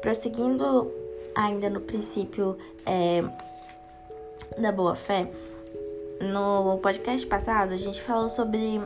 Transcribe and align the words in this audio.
prosseguindo 0.00 0.90
ainda 1.34 1.70
no 1.70 1.80
princípio 1.80 2.56
é, 2.86 3.22
da 4.58 4.72
boa-fé, 4.72 5.30
no 6.20 6.78
podcast 6.78 7.26
passado 7.26 7.72
a 7.72 7.76
gente 7.76 8.00
falou 8.02 8.28
sobre 8.28 8.80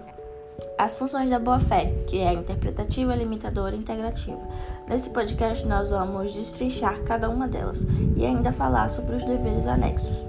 as 0.79 0.97
funções 0.97 1.31
da 1.31 1.39
boa-fé, 1.39 1.93
que 2.07 2.21
é 2.21 2.33
interpretativa, 2.33 3.15
limitadora 3.15 3.75
e 3.75 3.79
integrativa. 3.79 4.41
Nesse 4.89 5.11
podcast, 5.11 5.67
nós 5.67 5.91
vamos 5.91 6.33
destrinchar 6.33 7.03
cada 7.03 7.29
uma 7.29 7.49
delas 7.49 7.87
e 8.17 8.25
ainda 8.25 8.53
falar 8.53 8.89
sobre 8.91 9.17
os 9.17 9.25
deveres 9.25 9.67
anexos. 9.67 10.27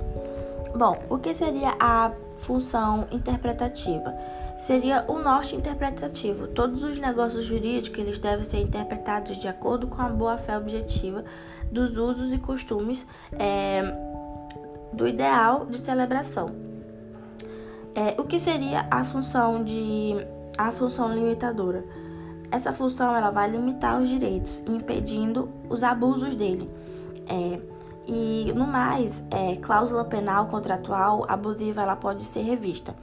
Bom, 0.76 0.98
o 1.10 1.18
que 1.18 1.34
seria 1.34 1.76
a 1.80 2.12
função 2.46 3.08
interpretativa? 3.12 4.16
Seria 4.58 5.04
o 5.08 5.20
norte 5.20 5.56
interpretativo. 5.56 6.48
Todos 6.48 6.84
os 6.84 6.98
negócios 6.98 7.44
jurídicos 7.44 8.00
eles 8.00 8.20
devem 8.20 8.44
ser 8.44 8.60
interpretados 8.60 9.38
de 9.38 9.48
acordo 9.48 9.88
com 9.88 10.02
a 10.02 10.08
boa-fé 10.08 10.58
objetiva 10.58 11.26
dos 11.72 11.98
usos 11.98 12.32
e 12.32 12.38
costumes 12.38 13.06
é, 13.34 13.84
do 14.94 15.08
ideal 15.08 15.66
de 15.66 15.78
celebração. 15.78 16.48
É, 17.94 18.20
o 18.20 18.24
que 18.24 18.40
seria 18.40 18.88
a 18.92 19.04
função 19.04 19.64
de 19.64 20.16
a 20.58 20.72
função 20.72 21.14
limitadora? 21.14 21.84
Essa 22.52 22.72
função 22.72 23.16
ela 23.16 23.32
vai 23.32 23.50
limitar 23.50 24.02
os 24.02 24.08
direitos, 24.08 24.64
impedindo 24.68 25.50
os 25.70 25.84
abusos 25.84 26.36
dele. 26.36 26.70
É, 27.28 27.75
e 28.08 28.52
no 28.54 28.68
mais, 28.68 29.24
é, 29.32 29.56
cláusula 29.56 30.06
penal 30.06 30.48
contratual 30.48 31.26
abusiva 31.28 31.82
ela 31.82 31.96
pode 31.96 32.24
ser 32.24 32.42
revista. 32.42 32.96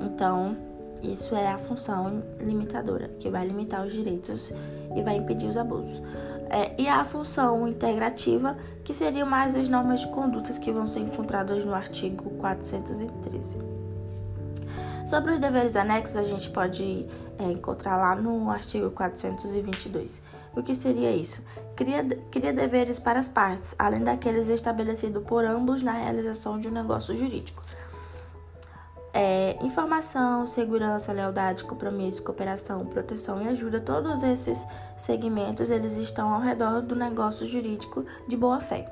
Então, 0.00 0.56
isso 1.02 1.34
é 1.34 1.48
a 1.48 1.58
função 1.58 2.22
limitadora, 2.40 3.08
que 3.20 3.30
vai 3.30 3.46
limitar 3.46 3.86
os 3.86 3.92
direitos 3.92 4.52
e 4.96 5.02
vai 5.02 5.16
impedir 5.16 5.48
os 5.48 5.56
abusos. 5.56 6.02
É, 6.50 6.80
e 6.80 6.88
a 6.88 7.04
função 7.04 7.68
integrativa, 7.68 8.56
que 8.82 8.94
seriam 8.94 9.28
mais 9.28 9.54
as 9.54 9.68
normas 9.68 10.00
de 10.00 10.08
condutas 10.08 10.58
que 10.58 10.72
vão 10.72 10.86
ser 10.86 11.00
encontradas 11.00 11.64
no 11.64 11.74
artigo 11.74 12.30
413. 12.30 13.77
Sobre 15.08 15.32
os 15.32 15.40
deveres 15.40 15.74
anexos, 15.74 16.18
a 16.18 16.22
gente 16.22 16.50
pode 16.50 17.06
é, 17.38 17.44
encontrar 17.44 17.96
lá 17.96 18.14
no 18.14 18.50
artigo 18.50 18.90
422. 18.90 20.20
O 20.54 20.62
que 20.62 20.74
seria 20.74 21.10
isso? 21.10 21.42
Cria, 21.74 22.04
cria 22.30 22.52
deveres 22.52 22.98
para 22.98 23.18
as 23.18 23.26
partes, 23.26 23.74
além 23.78 24.04
daqueles 24.04 24.50
estabelecidos 24.50 25.24
por 25.24 25.46
ambos 25.46 25.82
na 25.82 25.92
realização 25.92 26.58
de 26.58 26.68
um 26.68 26.70
negócio 26.70 27.14
jurídico. 27.14 27.62
É, 29.14 29.56
informação, 29.62 30.46
segurança, 30.46 31.10
lealdade, 31.10 31.64
compromisso, 31.64 32.22
cooperação, 32.22 32.84
proteção 32.84 33.40
e 33.40 33.48
ajuda, 33.48 33.80
todos 33.80 34.22
esses 34.22 34.66
segmentos 34.94 35.70
eles 35.70 35.96
estão 35.96 36.34
ao 36.34 36.42
redor 36.42 36.82
do 36.82 36.94
negócio 36.94 37.46
jurídico 37.46 38.04
de 38.28 38.36
boa 38.36 38.60
fé. 38.60 38.86